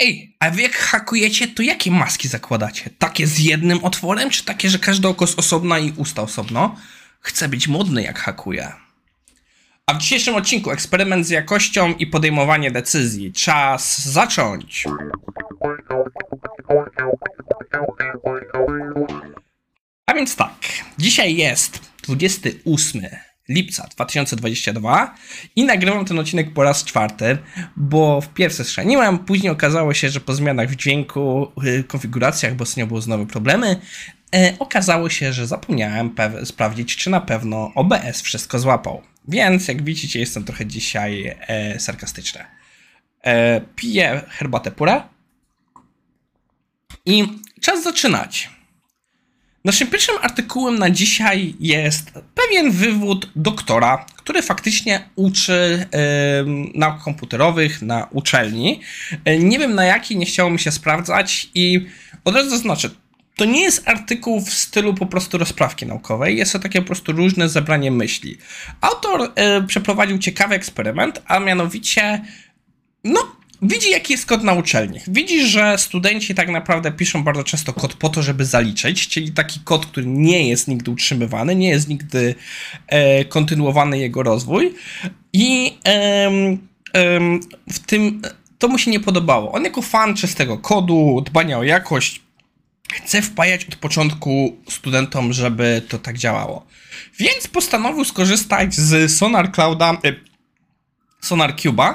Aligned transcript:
Ej, 0.00 0.36
a 0.40 0.50
wy 0.50 0.62
jak 0.62 0.76
hakujecie, 0.76 1.48
to 1.48 1.62
jakie 1.62 1.90
maski 1.90 2.28
zakładacie? 2.28 2.90
Takie 2.98 3.26
z 3.26 3.38
jednym 3.38 3.84
otworem, 3.84 4.30
czy 4.30 4.44
takie, 4.44 4.70
że 4.70 4.78
każde 4.78 5.08
oko 5.08 5.24
jest 5.24 5.38
osobno 5.38 5.78
i 5.78 5.92
usta 5.96 6.22
osobno? 6.22 6.76
Chcę 7.20 7.48
być 7.48 7.68
modny 7.68 8.02
jak 8.02 8.18
hakuję. 8.18 8.72
A 9.86 9.94
w 9.94 9.98
dzisiejszym 9.98 10.34
odcinku 10.34 10.70
eksperyment 10.70 11.26
z 11.26 11.30
jakością 11.30 11.94
i 11.94 12.06
podejmowanie 12.06 12.70
decyzji. 12.70 13.32
Czas 13.32 14.08
zacząć. 14.08 14.84
A 20.06 20.14
więc 20.14 20.36
tak, 20.36 20.54
dzisiaj 20.98 21.36
jest 21.36 21.80
28 22.02 23.02
lipca 23.48 23.88
2022 23.88 25.14
i 25.56 25.64
nagrywam 25.64 26.04
ten 26.04 26.18
odcinek 26.18 26.52
po 26.52 26.62
raz 26.62 26.84
czwarty, 26.84 27.38
bo 27.76 28.20
w 28.20 28.28
pierwsze 28.28 28.64
schrzaniłem, 28.64 29.18
później 29.18 29.52
okazało 29.52 29.94
się, 29.94 30.08
że 30.08 30.20
po 30.20 30.34
zmianach 30.34 30.70
w 30.70 30.76
dźwięku, 30.76 31.52
y, 31.64 31.84
konfiguracjach, 31.84 32.54
bo 32.54 32.66
z 32.66 32.76
nią 32.76 32.86
były 32.86 33.02
znowu 33.02 33.26
problemy, 33.26 33.80
e, 34.34 34.54
okazało 34.58 35.10
się, 35.10 35.32
że 35.32 35.46
zapomniałem 35.46 36.14
sprawdzić, 36.44 36.96
czy 36.96 37.10
na 37.10 37.20
pewno 37.20 37.72
OBS 37.74 38.22
wszystko 38.22 38.58
złapał. 38.58 39.02
Więc 39.28 39.68
jak 39.68 39.82
widzicie, 39.82 40.20
jestem 40.20 40.44
trochę 40.44 40.66
dzisiaj 40.66 41.36
e, 41.40 41.80
sarkastyczny. 41.80 42.44
E, 43.24 43.60
piję 43.76 44.22
herbatę 44.28 44.70
purę 44.70 45.02
i 47.06 47.24
czas 47.60 47.82
zaczynać. 47.82 48.50
Naszym 49.64 49.88
pierwszym 49.88 50.14
artykułem 50.22 50.78
na 50.78 50.90
dzisiaj 50.90 51.54
jest 51.60 52.12
pewien 52.34 52.70
wywód 52.70 53.30
doktora, 53.36 54.06
który 54.16 54.42
faktycznie 54.42 55.08
uczy 55.16 55.86
nauk 56.74 57.02
komputerowych 57.02 57.82
na 57.82 58.08
uczelni. 58.10 58.80
Nie 59.38 59.58
wiem 59.58 59.74
na 59.74 59.84
jaki, 59.84 60.16
nie 60.16 60.26
chciało 60.26 60.50
mi 60.50 60.58
się 60.58 60.70
sprawdzać 60.70 61.50
i 61.54 61.86
od 62.24 62.34
razu 62.34 62.50
zaznaczę, 62.50 62.90
to 63.36 63.44
nie 63.44 63.62
jest 63.62 63.88
artykuł 63.88 64.40
w 64.40 64.54
stylu 64.54 64.94
po 64.94 65.06
prostu 65.06 65.38
rozprawki 65.38 65.86
naukowej, 65.86 66.36
jest 66.36 66.52
to 66.52 66.58
takie 66.58 66.80
po 66.80 66.86
prostu 66.86 67.12
różne 67.12 67.48
zebranie 67.48 67.90
myśli. 67.90 68.38
Autor 68.80 69.20
yy, 69.20 69.66
przeprowadził 69.66 70.18
ciekawy 70.18 70.54
eksperyment, 70.54 71.22
a 71.26 71.40
mianowicie, 71.40 72.24
no, 73.04 73.36
widzi, 73.62 73.90
jaki 73.90 74.12
jest 74.12 74.26
kod 74.26 74.44
na 74.44 74.52
uczelni. 74.52 75.00
Widzi, 75.08 75.46
że 75.46 75.78
studenci 75.78 76.34
tak 76.34 76.48
naprawdę 76.48 76.92
piszą 76.92 77.24
bardzo 77.24 77.44
często 77.44 77.72
kod 77.72 77.94
po 77.94 78.08
to, 78.08 78.22
żeby 78.22 78.44
zaliczyć, 78.44 79.08
czyli 79.08 79.32
taki 79.32 79.60
kod, 79.60 79.86
który 79.86 80.06
nie 80.06 80.48
jest 80.48 80.68
nigdy 80.68 80.90
utrzymywany, 80.90 81.56
nie 81.56 81.68
jest 81.68 81.88
nigdy 81.88 82.34
e, 82.86 83.24
kontynuowany 83.24 83.98
jego 83.98 84.22
rozwój. 84.22 84.74
I 85.32 85.78
w 87.72 87.78
tym 87.86 88.22
to 88.58 88.68
mu 88.68 88.78
się 88.78 88.90
nie 88.90 89.00
podobało. 89.00 89.52
On 89.52 89.64
jako 89.64 89.82
fan 89.82 90.16
czystego 90.16 90.58
kodu, 90.58 91.22
dbania 91.26 91.58
o 91.58 91.62
jakość, 91.62 92.20
chce 92.92 93.22
wpajać 93.22 93.64
od 93.64 93.76
początku 93.76 94.56
studentom, 94.68 95.32
żeby 95.32 95.82
to 95.88 95.98
tak 95.98 96.18
działało. 96.18 96.66
Więc 97.18 97.48
postanowił 97.48 98.04
skorzystać 98.04 98.74
z 98.74 99.12
Sonar 99.12 99.52
Clouda, 99.52 99.92
e, 99.92 100.14
Sonar 101.20 101.54
Cube'a, 101.54 101.94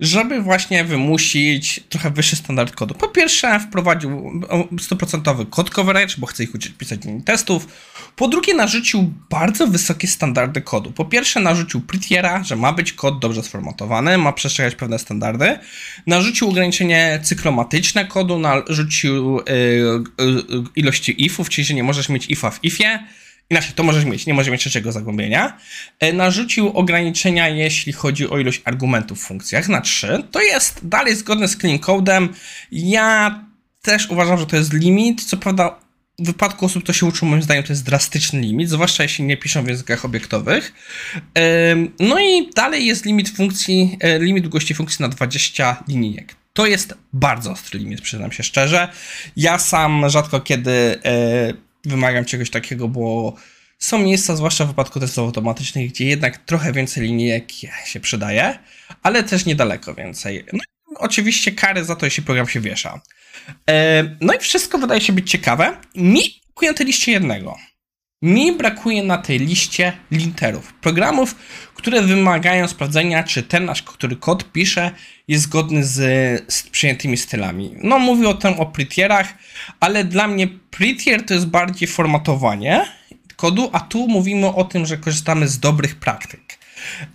żeby 0.00 0.42
właśnie 0.42 0.84
wymusić 0.84 1.80
trochę 1.88 2.10
wyższy 2.10 2.36
standard 2.36 2.74
kodu. 2.74 2.94
Po 2.94 3.08
pierwsze, 3.08 3.60
wprowadził 3.60 4.10
100% 4.72 5.50
kod 5.50 5.70
coverage, 5.70 6.14
bo 6.18 6.26
chce 6.26 6.44
ich 6.44 6.54
uczyć 6.54 6.72
pisać 6.72 7.00
testów. 7.24 7.68
Po 8.16 8.28
drugie, 8.28 8.54
narzucił 8.54 9.12
bardzo 9.30 9.66
wysokie 9.66 10.08
standardy 10.08 10.60
kodu. 10.60 10.92
Po 10.92 11.04
pierwsze, 11.04 11.40
narzucił 11.40 11.80
prettiera, 11.80 12.44
że 12.44 12.56
ma 12.56 12.72
być 12.72 12.92
kod 12.92 13.18
dobrze 13.18 13.42
sformatowany, 13.42 14.18
ma 14.18 14.32
przestrzegać 14.32 14.74
pewne 14.74 14.98
standardy. 14.98 15.58
Narzucił 16.06 16.48
ograniczenie 16.48 17.20
cyklomatyczne 17.22 18.06
kodu, 18.06 18.38
narzucił 18.38 19.36
yy, 19.36 19.44
yy, 20.18 20.64
ilości 20.76 21.24
ifów, 21.24 21.48
czyli 21.48 21.64
że 21.64 21.74
nie 21.74 21.82
możesz 21.82 22.08
mieć 22.08 22.30
ifa 22.30 22.50
w 22.50 22.64
ifie 22.64 22.98
Inaczej, 23.50 23.72
to 23.74 23.82
możesz 23.82 24.04
mieć, 24.04 24.26
nie 24.26 24.34
może 24.34 24.50
mieć 24.50 24.60
trzeciego 24.60 24.92
zagłębienia. 24.92 25.58
E, 26.00 26.12
narzucił 26.12 26.68
ograniczenia, 26.68 27.48
jeśli 27.48 27.92
chodzi 27.92 28.30
o 28.30 28.38
ilość 28.38 28.62
argumentów 28.64 29.20
w 29.20 29.26
funkcjach 29.26 29.68
na 29.68 29.80
3. 29.80 30.22
To 30.30 30.42
jest 30.42 30.88
dalej 30.88 31.16
zgodne 31.16 31.48
z 31.48 31.56
clean 31.56 31.78
codem. 31.78 32.28
Ja 32.72 33.44
też 33.82 34.10
uważam, 34.10 34.38
że 34.38 34.46
to 34.46 34.56
jest 34.56 34.72
limit. 34.72 35.24
Co 35.24 35.36
prawda, 35.36 35.80
w 36.18 36.26
wypadku 36.26 36.66
osób, 36.66 36.82
które 36.82 36.98
się 36.98 37.06
uczą, 37.06 37.26
moim 37.26 37.42
zdaniem, 37.42 37.64
to 37.64 37.72
jest 37.72 37.84
drastyczny 37.84 38.40
limit, 38.40 38.68
zwłaszcza 38.68 39.02
jeśli 39.02 39.24
nie 39.24 39.36
piszą 39.36 39.64
w 39.64 39.68
językach 39.68 40.04
obiektowych. 40.04 40.72
No 42.00 42.20
i 42.20 42.50
dalej 42.56 42.86
jest 42.86 43.04
limit 43.04 43.28
funkcji, 43.36 43.96
e, 44.00 44.18
limit 44.18 44.44
długości 44.44 44.74
funkcji 44.74 45.02
na 45.02 45.08
20 45.08 45.82
linijek. 45.88 46.34
To 46.52 46.66
jest 46.66 46.94
bardzo 47.12 47.50
ostry 47.50 47.78
limit, 47.78 48.00
przyznam 48.00 48.32
się 48.32 48.42
szczerze. 48.42 48.88
Ja 49.36 49.58
sam 49.58 50.08
rzadko 50.08 50.40
kiedy 50.40 50.70
e, 51.04 51.67
wymagam 51.88 52.24
czegoś 52.24 52.50
takiego, 52.50 52.88
bo 52.88 53.34
są 53.78 53.98
miejsca, 53.98 54.36
zwłaszcza 54.36 54.64
w 54.64 54.68
wypadku 54.68 55.00
testów 55.00 55.24
automatycznych, 55.24 55.90
gdzie 55.90 56.04
jednak 56.04 56.38
trochę 56.38 56.72
więcej 56.72 57.02
linijek 57.02 57.52
się 57.84 58.00
przydaje, 58.00 58.58
ale 59.02 59.22
też 59.22 59.46
niedaleko 59.46 59.94
więcej. 59.94 60.44
No 60.52 60.58
i 60.58 60.94
oczywiście 60.96 61.52
kary 61.52 61.84
za 61.84 61.96
to, 61.96 62.06
jeśli 62.06 62.22
program 62.22 62.48
się 62.48 62.60
wiesza. 62.60 63.00
E, 63.70 64.04
no 64.20 64.34
i 64.34 64.38
wszystko 64.38 64.78
wydaje 64.78 65.00
się 65.00 65.12
być 65.12 65.30
ciekawe. 65.30 65.76
Mi 65.94 66.40
brakuje 66.58 66.72
na 66.78 66.84
liście 66.84 67.12
jednego. 67.12 67.56
Mi 68.22 68.52
brakuje 68.52 69.02
na 69.02 69.18
tej 69.18 69.38
liście 69.38 69.92
linterów. 70.10 70.72
Programów, 70.72 71.34
które 71.74 72.02
wymagają 72.02 72.68
sprawdzenia, 72.68 73.22
czy 73.22 73.42
ten 73.42 73.64
nasz, 73.64 73.82
który 73.82 74.16
kod 74.16 74.52
pisze, 74.52 74.90
jest 75.28 75.44
zgodny 75.44 75.84
z, 75.84 75.94
z 76.52 76.62
przyjętymi 76.62 77.16
stylami. 77.16 77.74
No, 77.82 77.98
mówię 77.98 78.28
o 78.28 78.34
tym 78.34 78.60
o 78.60 78.66
prettierach, 78.66 79.34
ale 79.80 80.04
dla 80.04 80.28
mnie 80.28 80.48
prettier 80.70 81.26
to 81.26 81.34
jest 81.34 81.46
bardziej 81.46 81.88
formatowanie 81.88 82.84
kodu, 83.36 83.70
a 83.72 83.80
tu 83.80 84.08
mówimy 84.08 84.46
o 84.46 84.64
tym, 84.64 84.86
że 84.86 84.96
korzystamy 84.96 85.48
z 85.48 85.58
dobrych 85.58 85.94
praktyk. 85.94 86.58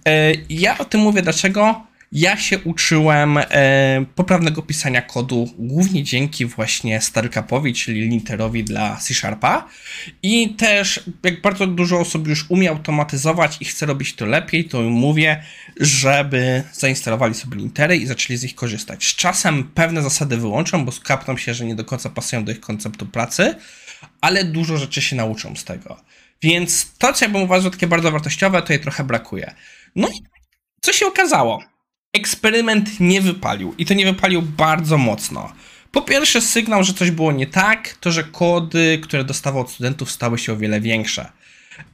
E, 0.08 0.32
ja 0.50 0.78
o 0.78 0.86
tym 0.86 1.02
mówię 1.02 1.22
dlaczego? 1.22 1.93
Ja 2.16 2.38
się 2.38 2.60
uczyłem 2.60 3.38
e, 3.38 4.06
poprawnego 4.16 4.62
pisania 4.62 5.02
kodu 5.02 5.50
głównie 5.58 6.04
dzięki 6.04 6.46
właśnie 6.46 7.02
Starcapowi, 7.02 7.74
czyli 7.74 8.02
linterowi 8.02 8.64
dla 8.64 8.98
C 8.98 9.14
Sharpa. 9.14 9.68
I 10.24 10.50
też, 10.50 11.04
jak 11.24 11.42
bardzo 11.42 11.68
dużo 11.68 12.00
osób 12.00 12.28
już 12.28 12.46
umie 12.50 12.70
automatyzować 12.70 13.58
i 13.62 13.66
chce 13.66 13.86
robić 13.86 14.16
to 14.16 14.26
lepiej, 14.26 14.66
to 14.66 14.82
mówię, 14.82 15.44
żeby 15.80 16.64
zainstalowali 16.74 17.34
sobie 17.34 17.58
lintery 17.58 17.98
i 17.98 18.06
zaczęli 18.06 18.38
z 18.38 18.44
nich 18.44 18.56
korzystać. 18.56 19.06
Z 19.06 19.16
czasem 19.16 19.64
pewne 19.64 20.02
zasady 20.02 20.38
wyłączą, 20.38 20.86
bo 20.86 20.92
skapną 20.92 21.38
się, 21.38 21.54
że 21.54 21.66
nie 21.66 21.76
do 21.76 21.86
końca 21.86 22.10
pasują 22.10 22.46
do 22.46 22.52
ich 22.52 22.60
konceptu 22.60 23.06
pracy, 23.06 23.56
ale 24.22 24.44
dużo 24.44 24.78
rzeczy 24.78 25.02
się 25.02 25.16
nauczą 25.16 25.56
z 25.56 25.64
tego. 25.64 26.02
Więc 26.42 26.92
to, 26.98 27.14
co 27.14 27.26
ja 27.26 27.32
bym 27.32 27.42
uważał 27.42 27.72
takie 27.72 27.88
bardzo 27.88 28.12
wartościowe, 28.12 28.62
to 28.62 28.74
je 28.74 28.80
trochę 28.80 29.04
brakuje. 29.04 29.54
No 29.96 30.08
i 30.08 30.22
co 30.82 30.94
się 30.94 31.06
okazało? 31.06 31.73
Eksperyment 32.14 33.00
nie 33.00 33.22
wypalił 33.22 33.76
i 33.78 33.86
to 33.86 33.94
nie 33.94 34.06
wypalił 34.06 34.42
bardzo 34.42 34.98
mocno. 34.98 35.54
Po 35.92 36.02
pierwsze, 36.02 36.42
sygnał, 36.42 36.84
że 36.84 36.94
coś 36.94 37.12
było 37.12 37.32
nie 37.32 37.48
tak, 37.48 37.98
to 38.00 38.12
że 38.12 38.24
kody, 38.24 39.00
które 39.04 39.24
dostawał 39.24 39.62
od 39.62 39.72
studentów, 39.72 40.12
stały 40.12 40.40
się 40.40 40.54
o 40.54 40.58
wiele 40.58 40.82
większe. 40.82 41.32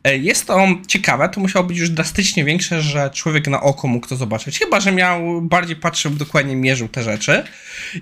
E, 0.04 0.18
jest 0.18 0.48
to 0.48 0.68
ciekawe, 0.88 1.30
to 1.30 1.42
musiało 1.42 1.66
być 1.66 1.78
już 1.78 1.90
drastycznie 1.90 2.44
większe, 2.44 2.82
że 2.82 3.10
człowiek 3.10 3.48
na 3.48 3.62
oko 3.62 3.88
mógł 3.88 4.08
to 4.08 4.16
zobaczyć. 4.16 4.60
Chyba, 4.60 4.80
że 4.80 4.92
miał 4.92 5.42
bardziej 5.42 5.76
patrzył, 5.76 6.12
dokładnie 6.12 6.56
mierzył 6.56 6.88
te 6.88 7.04
rzeczy. 7.04 7.44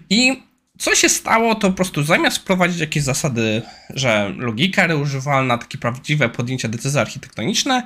I 0.09 0.44
co 0.78 0.95
się 0.95 1.09
stało, 1.09 1.55
to 1.55 1.67
po 1.69 1.75
prostu 1.75 2.03
zamiast 2.03 2.38
wprowadzić 2.38 2.79
jakieś 2.79 3.03
zasady, 3.03 3.61
że 3.89 4.34
logika 4.38 4.88
reużywalna, 4.88 5.57
takie 5.57 5.78
prawdziwe 5.78 6.29
podjęcia 6.29 6.67
decyzji 6.67 6.99
architektoniczne, 6.99 7.84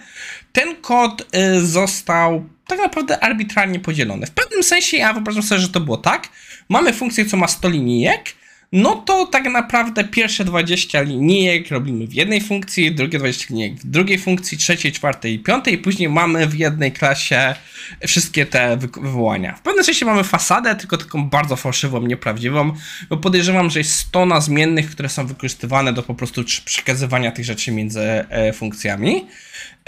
ten 0.52 0.76
kod 0.76 1.36
y, 1.36 1.66
został 1.66 2.46
tak 2.72 2.80
naprawdę 2.80 3.24
arbitralnie 3.24 3.80
podzielony. 3.80 4.26
W 4.26 4.32
pewnym 4.32 4.64
sensie 4.64 4.98
ja 4.98 5.14
wyobrażam 5.14 5.44
sobie, 5.44 5.62
że 5.62 5.70
to 5.70 5.80
było 5.80 5.98
tak. 5.98 6.30
Mamy 6.70 6.94
funkcję, 6.94 7.26
co 7.26 7.38
ma 7.38 7.48
100 7.48 7.70
linijek, 7.70 8.36
no 8.72 8.96
to 8.96 9.26
tak 9.26 9.46
naprawdę 9.46 10.04
pierwsze 10.04 10.46
20 10.46 11.02
linijek 11.02 11.70
robimy 11.70 12.08
w 12.08 12.14
jednej 12.14 12.42
funkcji, 12.42 12.96
drugie 12.96 13.20
20 13.20 13.46
linijek 13.50 13.74
w 13.76 13.86
drugiej 13.86 14.20
funkcji, 14.20 14.58
trzeciej, 14.58 14.92
czwartej 14.92 15.34
i 15.34 15.40
piątej, 15.40 15.74
i 15.74 15.78
później 15.78 16.10
mamy 16.10 16.48
w 16.48 16.60
jednej 16.60 16.92
klasie 16.92 17.56
wszystkie 18.08 18.46
te 18.46 18.78
wywołania. 18.78 19.56
W 19.56 19.62
pewnym 19.62 19.84
sensie 19.84 20.06
mamy 20.06 20.24
fasadę, 20.24 20.76
tylko 20.76 20.98
taką 20.98 21.30
bardzo 21.30 21.56
fałszywą, 21.56 22.02
nieprawdziwą, 22.02 22.74
bo 23.10 23.18
podejrzewam, 23.18 23.70
że 23.70 23.80
jest 23.80 23.96
100 23.96 24.26
nazmiennych, 24.26 24.92
które 24.92 25.10
są 25.10 25.28
wykorzystywane 25.28 25.94
do 25.94 26.04
po 26.04 26.16
prostu 26.16 26.44
przekazywania 26.66 27.32
tych 27.32 27.46
rzeczy 27.46 27.72
między 27.72 28.02
e, 28.02 28.54
funkcjami. 28.54 29.28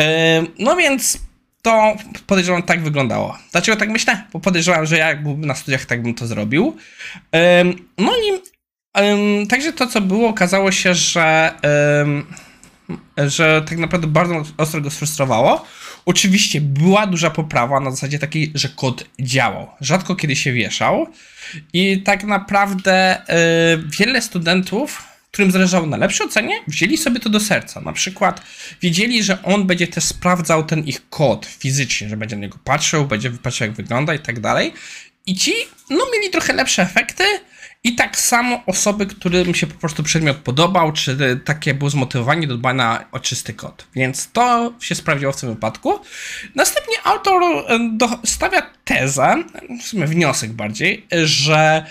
E, 0.02 0.44
no 0.60 0.76
więc 0.76 1.20
to 1.64 1.96
podejrzewam 2.28 2.64
tak 2.64 2.84
wyglądało. 2.84 3.38
Dlaczego 3.52 3.78
tak 3.78 3.90
myślę? 3.90 4.24
Bo 4.34 4.40
podejrzewam, 4.40 4.86
że 4.86 4.98
ja 4.98 5.08
jak 5.08 5.24
byłbym 5.24 5.46
na 5.46 5.56
studiach, 5.56 5.86
tak 5.86 6.04
bym 6.04 6.14
to 6.14 6.28
zrobił. 6.28 6.78
No 7.98 8.12
i 8.18 8.54
Także 9.50 9.74
to, 9.74 9.88
co 9.88 10.02
było, 10.02 10.30
okazało 10.30 10.72
się, 10.72 10.96
że, 10.96 11.52
że 13.18 13.62
tak 13.70 13.78
naprawdę 13.78 14.08
bardzo 14.08 14.44
ostro 14.58 14.82
go 14.82 14.92
sfrustrowało. 14.92 15.66
Oczywiście 16.06 16.62
była 16.62 17.08
duża 17.08 17.30
poprawa 17.30 17.80
na 17.80 17.92
zasadzie 17.92 18.20
takiej, 18.20 18.52
że 18.56 18.70
kod 18.70 19.06
działał. 19.20 19.68
Rzadko 19.82 20.16
kiedy 20.16 20.36
się 20.36 20.54
wieszał 20.54 21.08
i 21.74 22.02
tak 22.02 22.24
naprawdę 22.24 23.22
yy, 23.30 23.90
wiele 24.00 24.22
studentów 24.22 25.13
którym 25.34 25.52
zależało 25.52 25.86
na 25.86 25.98
lepszej 25.98 26.28
ocenie, 26.28 26.60
wzięli 26.68 26.98
sobie 26.98 27.20
to 27.20 27.30
do 27.30 27.40
serca. 27.40 27.82
Na 27.82 27.94
przykład 27.94 28.42
wiedzieli, 28.82 29.24
że 29.24 29.44
on 29.44 29.68
będzie 29.68 29.88
też 29.88 30.04
sprawdzał 30.04 30.64
ten 30.64 30.84
ich 30.84 31.10
kod 31.10 31.46
fizycznie, 31.46 32.10
że 32.10 32.18
będzie 32.18 32.36
na 32.36 32.42
niego 32.42 32.58
patrzył, 32.64 33.06
będzie 33.06 33.32
patrzył 33.32 33.68
jak 33.68 33.76
wygląda 33.76 34.14
i 34.14 34.20
tak 34.20 34.40
dalej. 34.40 34.74
I 35.26 35.36
ci, 35.36 35.54
no, 35.90 36.06
mieli 36.14 36.30
trochę 36.30 36.54
lepsze 36.54 36.82
efekty, 36.82 37.24
i 37.84 37.96
tak 37.96 38.20
samo 38.20 38.64
osoby, 38.66 39.06
którym 39.06 39.56
się 39.56 39.68
po 39.68 39.80
prostu 39.80 40.04
przedmiot 40.04 40.38
podobał, 40.38 40.92
czy 40.92 41.40
takie 41.46 41.74
było 41.74 41.90
zmotywowanie 41.90 42.48
do 42.48 42.58
dbania 42.58 43.06
o 43.12 43.20
czysty 43.20 43.54
kod. 43.54 43.88
Więc 43.96 44.32
to 44.32 44.74
się 44.80 44.96
sprawdziło 44.96 45.32
w 45.32 45.40
tym 45.40 45.50
wypadku. 45.50 46.00
Następnie 46.56 46.96
autor 47.04 47.44
stawia 48.26 48.62
tezę, 48.84 49.44
w 49.82 49.84
sumie 49.84 50.08
wniosek 50.08 50.52
bardziej, 50.52 51.08
że 51.24 51.86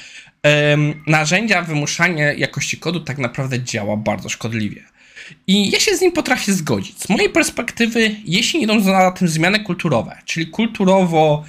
narzędzia 1.07 1.63
wymuszania 1.63 2.33
jakości 2.33 2.79
kodu 2.79 3.01
tak 3.01 3.19
naprawdę 3.19 3.63
działa 3.63 3.97
bardzo 3.97 4.29
szkodliwie. 4.29 4.85
I 5.47 5.71
ja 5.71 5.81
się 5.81 5.97
z 5.97 6.01
nim 6.01 6.13
potrafię 6.13 6.53
zgodzić. 6.53 6.99
Z 6.99 7.09
mojej 7.09 7.31
perspektywy, 7.31 8.17
jeśli 8.25 8.63
idą 8.63 8.81
za 8.81 9.11
tym 9.11 9.29
zmiany 9.29 9.61
kulturowe, 9.61 10.19
czyli 10.25 10.47
kulturowo 10.47 11.45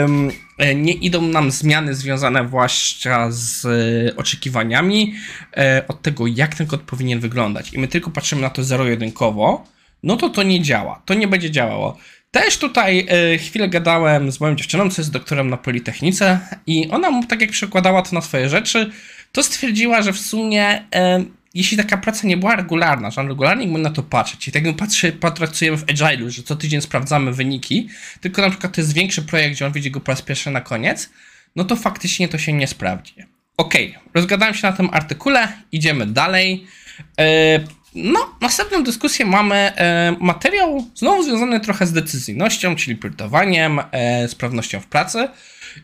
um, 0.00 0.30
nie 0.74 0.92
idą 0.92 1.22
nam 1.22 1.50
zmiany 1.50 1.94
związane 1.94 2.44
właśnie 2.44 3.12
z 3.28 3.64
e, 3.64 4.16
oczekiwaniami 4.16 5.14
e, 5.56 5.84
od 5.88 6.02
tego, 6.02 6.26
jak 6.26 6.54
ten 6.54 6.66
kod 6.66 6.82
powinien 6.82 7.20
wyglądać, 7.20 7.72
i 7.72 7.78
my 7.78 7.88
tylko 7.88 8.10
patrzymy 8.10 8.42
na 8.42 8.50
to 8.50 8.64
zero-jedynkowo, 8.64 9.64
no 10.02 10.16
to 10.16 10.28
to 10.28 10.42
nie 10.42 10.62
działa. 10.62 11.02
To 11.04 11.14
nie 11.14 11.28
będzie 11.28 11.50
działało. 11.50 11.98
Też 12.34 12.58
tutaj 12.58 13.06
e, 13.08 13.38
chwilę 13.38 13.68
gadałem 13.68 14.32
z 14.32 14.40
moją 14.40 14.56
dziewczyną, 14.56 14.90
co 14.90 15.02
jest 15.02 15.12
doktorem 15.12 15.50
na 15.50 15.56
Politechnice, 15.56 16.38
i 16.66 16.90
ona 16.90 17.26
tak 17.26 17.40
jak 17.40 17.50
przekładała 17.50 18.02
to 18.02 18.14
na 18.14 18.20
swoje 18.20 18.48
rzeczy, 18.48 18.90
to 19.32 19.42
stwierdziła, 19.42 20.02
że 20.02 20.12
w 20.12 20.18
sumie 20.18 20.84
jeśli 21.54 21.76
taka 21.76 21.96
praca 21.96 22.26
nie 22.26 22.36
była 22.36 22.56
regularna, 22.56 23.10
że 23.10 23.20
on 23.20 23.28
regularnie 23.28 23.66
mógł 23.66 23.78
na 23.78 23.90
to 23.90 24.02
patrzeć, 24.02 24.48
i 24.48 24.52
tak 24.52 24.66
jak 24.66 24.76
patrzy, 24.76 25.12
pracujemy 25.12 25.76
w 25.76 25.86
Agile'u, 25.86 26.28
że 26.28 26.42
co 26.42 26.56
tydzień 26.56 26.80
sprawdzamy 26.80 27.32
wyniki, 27.32 27.88
tylko 28.20 28.42
na 28.42 28.50
przykład 28.50 28.74
to 28.74 28.80
jest 28.80 28.92
większy 28.92 29.22
projekt, 29.22 29.56
gdzie 29.56 29.66
on 29.66 29.72
widzi 29.72 29.90
go 29.90 30.00
po 30.00 30.12
raz 30.12 30.22
pierwszy 30.22 30.50
na 30.50 30.60
koniec, 30.60 31.10
no 31.56 31.64
to 31.64 31.76
faktycznie 31.76 32.28
to 32.28 32.38
się 32.38 32.52
nie 32.52 32.66
sprawdzi. 32.66 33.14
Ok, 33.56 33.74
rozgadałem 34.14 34.54
się 34.54 34.66
na 34.66 34.72
tym 34.72 34.88
artykule, 34.92 35.48
idziemy 35.72 36.06
dalej. 36.06 36.66
E, 37.18 37.60
no, 37.94 38.34
następną 38.40 38.84
dyskusję 38.84 39.26
mamy 39.26 39.54
e, 39.54 40.16
materiał 40.20 40.90
znowu 40.94 41.22
związany 41.22 41.60
trochę 41.60 41.86
z 41.86 41.92
decyzyjnością, 41.92 42.76
czyli 42.76 42.96
piltowaniem, 42.96 43.80
e, 43.92 44.28
sprawnością 44.28 44.80
w 44.80 44.86
pracy. 44.86 45.28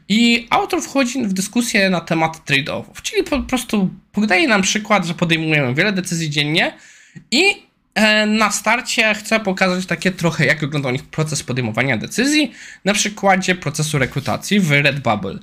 I 0.08 0.46
autor 0.50 0.82
wchodzi 0.82 1.22
w 1.22 1.32
dyskusję 1.32 1.90
na 1.90 2.00
temat 2.00 2.44
trade-offów, 2.44 3.02
czyli 3.02 3.24
po 3.24 3.42
prostu 3.42 3.90
podaje 4.12 4.48
nam 4.48 4.62
przykład, 4.62 5.06
że 5.06 5.14
podejmujemy 5.14 5.74
wiele 5.74 5.92
decyzji 5.92 6.30
dziennie 6.30 6.72
i 7.30 7.69
na 8.26 8.50
starcie 8.50 9.14
chcę 9.14 9.40
pokazać 9.40 9.86
takie 9.86 10.10
trochę, 10.10 10.46
jak 10.46 10.60
wygląda 10.60 10.88
u 10.88 10.92
nich 10.92 11.04
proces 11.04 11.42
podejmowania 11.42 11.96
decyzji, 11.96 12.52
na 12.84 12.94
przykładzie 12.94 13.54
procesu 13.54 13.98
rekrutacji 13.98 14.60
w 14.60 14.70
Redbubble. 14.70 15.38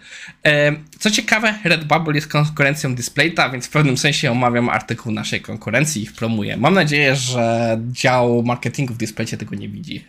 E, 0.45 0.75
co 0.99 1.11
ciekawe, 1.11 1.55
Redbubble 1.63 2.15
jest 2.15 2.27
konkurencją 2.27 2.95
Displayta, 2.95 3.49
więc 3.49 3.67
w 3.67 3.69
pewnym 3.69 3.97
sensie 3.97 4.31
omawiam 4.31 4.69
artykuł 4.69 5.11
naszej 5.11 5.41
konkurencji 5.41 6.01
i 6.01 6.03
ich 6.03 6.13
promuję. 6.13 6.57
Mam 6.57 6.73
nadzieję, 6.73 7.15
że 7.15 7.77
dział 7.91 8.43
marketingu 8.43 8.93
w 8.93 8.97
Displaycie 8.97 9.37
tego 9.37 9.55
nie 9.55 9.69
widzi. 9.69 10.07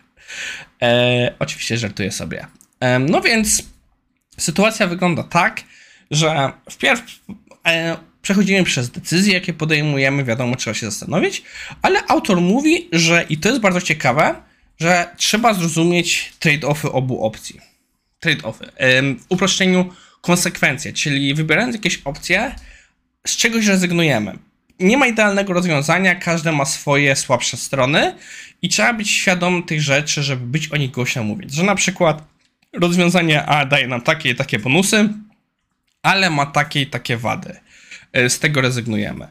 E, 0.81 1.33
oczywiście 1.39 1.77
żartuję 1.77 2.11
sobie. 2.11 2.45
no 3.09 3.21
więc 3.21 3.63
sytuacja 4.37 4.87
wygląda 4.87 5.23
tak, 5.23 5.61
że 6.11 6.51
wpierw 6.69 7.19
e, 7.67 7.97
przechodzimy 8.29 8.63
przez 8.63 8.89
decyzje, 8.89 9.33
jakie 9.33 9.53
podejmujemy, 9.53 10.23
wiadomo, 10.23 10.55
trzeba 10.55 10.73
się 10.73 10.85
zastanowić, 10.85 11.43
ale 11.81 12.07
autor 12.07 12.41
mówi, 12.41 12.87
że 12.91 13.25
i 13.29 13.37
to 13.37 13.49
jest 13.49 13.61
bardzo 13.61 13.81
ciekawe, 13.81 14.35
że 14.79 15.07
trzeba 15.17 15.53
zrozumieć 15.53 16.33
trade-offy 16.39 16.91
obu 16.91 17.23
opcji. 17.23 17.59
Trade-offy. 18.25 18.65
W 19.19 19.25
uproszczeniu 19.29 19.93
konsekwencje, 20.21 20.93
czyli 20.93 21.33
wybierając 21.33 21.75
jakieś 21.75 22.01
opcje, 22.05 22.55
z 23.27 23.37
czegoś 23.37 23.65
rezygnujemy. 23.65 24.37
Nie 24.79 24.97
ma 24.97 25.07
idealnego 25.07 25.53
rozwiązania, 25.53 26.15
każdy 26.15 26.51
ma 26.51 26.65
swoje 26.65 27.15
słabsze 27.15 27.57
strony 27.57 28.15
i 28.61 28.69
trzeba 28.69 28.93
być 28.93 29.09
świadom 29.09 29.63
tych 29.63 29.81
rzeczy, 29.81 30.23
żeby 30.23 30.45
być 30.45 30.67
o 30.67 30.77
nich 30.77 30.91
głośno 30.91 31.23
mówić. 31.23 31.53
Że 31.53 31.63
na 31.63 31.75
przykład 31.75 32.23
rozwiązanie 32.73 33.45
A 33.45 33.65
daje 33.65 33.87
nam 33.87 34.01
takie 34.01 34.29
i 34.29 34.35
takie 34.35 34.59
bonusy, 34.59 35.09
ale 36.03 36.29
ma 36.29 36.45
takie 36.45 36.81
i 36.81 36.87
takie 36.87 37.17
wady. 37.17 37.59
E, 38.13 38.29
z 38.29 38.39
tego 38.39 38.61
rezygnujemy. 38.61 39.27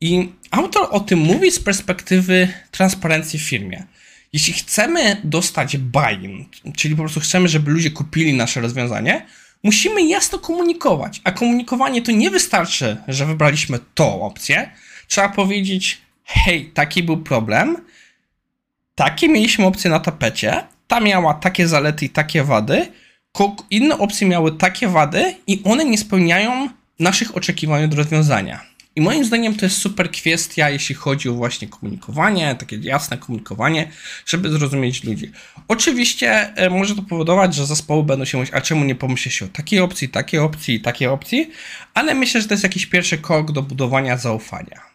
I 0.00 0.28
autor 0.50 0.88
o 0.90 1.00
tym 1.00 1.18
mówi 1.18 1.50
z 1.50 1.60
perspektywy 1.60 2.48
transparencji 2.70 3.38
w 3.38 3.42
firmie. 3.42 3.84
Jeśli 4.32 4.52
chcemy 4.52 5.20
dostać 5.24 5.76
buy-in, 5.76 6.44
czyli 6.76 6.96
po 6.96 7.02
prostu 7.02 7.20
chcemy, 7.20 7.48
żeby 7.48 7.70
ludzie 7.70 7.90
kupili 7.90 8.34
nasze 8.34 8.60
rozwiązanie, 8.60 9.26
musimy 9.62 10.02
jasno 10.08 10.38
komunikować. 10.38 11.20
A 11.24 11.32
komunikowanie 11.32 12.02
to 12.02 12.12
nie 12.12 12.30
wystarczy, 12.30 12.96
że 13.08 13.26
wybraliśmy 13.26 13.78
tą 13.94 14.22
opcję. 14.22 14.70
Trzeba 15.08 15.28
powiedzieć: 15.28 16.00
hej, 16.24 16.70
taki 16.74 17.02
był 17.02 17.16
problem, 17.16 17.76
takie 18.94 19.28
mieliśmy 19.28 19.66
opcje 19.66 19.90
na 19.90 20.00
tapecie, 20.00 20.64
ta 20.86 21.00
miała 21.00 21.34
takie 21.34 21.68
zalety 21.68 22.04
i 22.04 22.10
takie 22.10 22.44
wady, 22.44 22.86
inne 23.70 23.98
opcje 23.98 24.28
miały 24.28 24.56
takie 24.56 24.88
wady 24.88 25.34
i 25.46 25.62
one 25.64 25.84
nie 25.84 25.98
spełniają 25.98 26.68
naszych 26.98 27.36
oczekiwań 27.36 27.84
od 27.84 27.94
rozwiązania. 27.94 28.74
I 28.96 29.00
moim 29.00 29.24
zdaniem 29.24 29.54
to 29.56 29.66
jest 29.66 29.76
super 29.76 30.10
kwestia, 30.10 30.70
jeśli 30.70 30.94
chodzi 30.94 31.28
o 31.28 31.34
właśnie 31.34 31.68
komunikowanie, 31.68 32.54
takie 32.54 32.76
jasne 32.76 33.18
komunikowanie, 33.18 33.90
żeby 34.26 34.50
zrozumieć 34.50 35.04
ludzi. 35.04 35.30
Oczywiście 35.68 36.56
e, 36.56 36.70
może 36.70 36.96
to 36.96 37.02
powodować, 37.02 37.54
że 37.54 37.66
zespoły 37.66 38.04
będą 38.04 38.24
się 38.24 38.38
mówić, 38.38 38.54
a 38.54 38.60
czemu 38.60 38.84
nie 38.84 38.94
pomyśli 38.94 39.30
się 39.30 39.44
o 39.44 39.48
takiej 39.48 39.80
opcji, 39.80 40.08
takiej 40.08 40.40
opcji, 40.40 40.80
takiej 40.80 41.08
opcji, 41.08 41.50
ale 41.94 42.14
myślę, 42.14 42.40
że 42.40 42.48
to 42.48 42.54
jest 42.54 42.64
jakiś 42.64 42.86
pierwszy 42.86 43.18
krok 43.18 43.52
do 43.52 43.62
budowania 43.62 44.16
zaufania. 44.16 44.93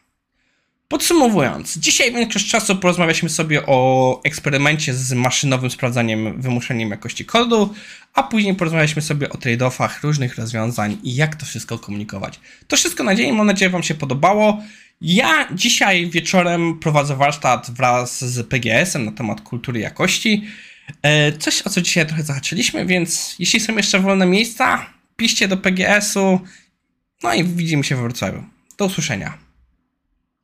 Podsumowując, 0.90 1.78
dzisiaj 1.78 2.14
większość 2.14 2.50
czasu 2.50 2.76
porozmawialiśmy 2.76 3.30
sobie 3.30 3.66
o 3.66 4.22
eksperymencie 4.24 4.94
z 4.94 5.14
maszynowym 5.14 5.72
sprawdzaniem, 5.72 6.42
wymuszeniem 6.42 6.90
jakości 6.90 7.26
kodu, 7.26 7.74
a 8.14 8.24
później 8.24 8.56
porozmawialiśmy 8.56 9.02
sobie 9.02 9.30
o 9.30 9.38
trade-offach 9.38 10.04
różnych 10.04 10.36
rozwiązań 10.36 10.98
i 11.04 11.16
jak 11.16 11.36
to 11.36 11.46
wszystko 11.46 11.80
komunikować. 11.80 12.40
To 12.68 12.78
wszystko 12.78 13.04
nadzieję, 13.04 13.34
mam 13.34 13.48
nadzieję, 13.48 13.69
Wam 13.69 13.84
się 13.84 13.96
podobało. 13.96 14.64
Ja 15.02 15.48
dzisiaj 15.54 16.10
wieczorem 16.10 16.80
prowadzę 16.80 17.16
warsztat 17.16 17.72
wraz 17.72 18.26
z 18.26 18.48
PGS-em 18.48 19.06
na 19.06 19.12
temat 19.12 19.42
kultury 19.42 19.80
jakości. 19.80 20.44
E, 21.02 21.31
coś, 21.31 21.62
o 21.62 21.69
co 21.69 21.81
dzisiaj 21.81 22.08
trochę 22.08 22.24
zahaczyliśmy, 22.24 22.86
więc 22.86 23.36
jeśli 23.40 23.60
są 23.60 23.78
jeszcze 23.78 24.00
wolne 24.00 24.26
miejsca, 24.26 24.86
piszcie 25.18 25.48
do 25.48 25.58
PGS-u. 25.58 26.40
No 27.24 27.34
i 27.34 27.44
widzimy 27.44 27.84
się 27.84 27.96
w 27.96 28.00
Wrocławiu. 28.00 28.44
Do 28.78 28.86
usłyszenia. 28.86 29.49